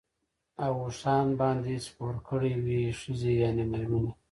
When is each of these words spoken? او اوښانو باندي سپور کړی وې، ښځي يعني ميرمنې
او 0.65 0.73
اوښانو 0.85 1.37
باندي 1.41 1.75
سپور 1.87 2.15
کړی 2.27 2.53
وې، 2.63 2.81
ښځي 2.99 3.31
يعني 3.43 3.63
ميرمنې 3.71 4.11